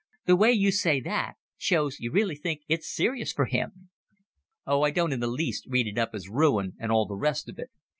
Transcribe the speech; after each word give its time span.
The 0.25 0.35
way 0.35 0.51
you 0.51 0.71
say 0.71 0.99
that, 1.01 1.35
shows 1.57 1.99
you 1.99 2.09
really 2.11 2.35
think 2.35 2.61
it's 2.67 2.89
serious 2.91 3.31
for 3.31 3.45
him." 3.45 3.91
"Oh, 4.65 4.81
I 4.81 4.89
don't 4.89 5.13
in 5.13 5.19
the 5.19 5.27
least 5.27 5.67
read 5.67 5.85
it 5.85 5.99
up 5.99 6.15
as 6.15 6.27
ruin 6.27 6.73
and 6.79 6.91
all 6.91 7.05
the 7.05 7.13
rest 7.13 7.47
of 7.47 7.59
it. 7.59 7.69